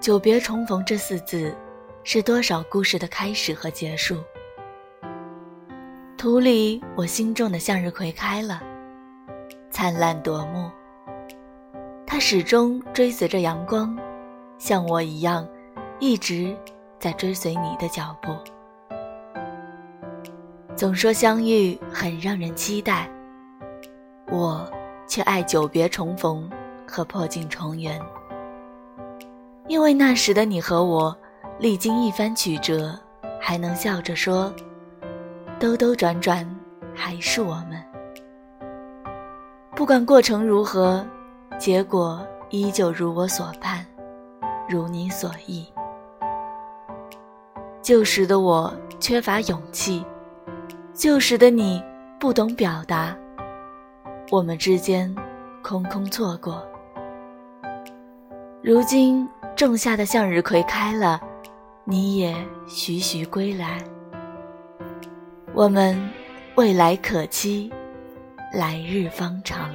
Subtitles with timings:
[0.00, 1.54] 久别重逢这四字，
[2.04, 4.16] 是多少故事的开始和结束。
[6.16, 8.62] 土里我心中的向日葵开了，
[9.70, 10.70] 灿烂夺目。
[12.06, 13.94] 它始终追随着阳光，
[14.56, 15.46] 像我一样，
[15.98, 16.56] 一直
[16.98, 18.34] 在追随你的脚步。
[20.74, 23.06] 总说相遇很让人期待，
[24.30, 24.66] 我
[25.06, 26.50] 却爱久别重逢
[26.88, 28.00] 和破镜重圆。
[29.70, 31.16] 因为那时的你和我，
[31.60, 32.92] 历经一番曲折，
[33.40, 34.52] 还能笑着说
[35.60, 36.44] ：“兜兜转转，
[36.92, 37.80] 还是我们。”
[39.76, 41.06] 不管过程如何，
[41.56, 43.86] 结果依旧如我所盼，
[44.68, 45.64] 如你所意。
[47.80, 50.04] 旧时的我缺乏勇气，
[50.92, 51.80] 旧时的你
[52.18, 53.16] 不懂表达，
[54.32, 55.14] 我们之间
[55.62, 56.60] 空空错过。
[58.64, 59.28] 如今。
[59.60, 61.20] 种下的向日葵开了，
[61.84, 62.34] 你也
[62.66, 63.78] 徐徐归来。
[65.52, 65.94] 我们
[66.54, 67.70] 未来可期，
[68.54, 69.70] 来日方长。